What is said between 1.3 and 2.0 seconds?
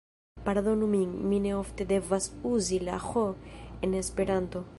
mi ne ofte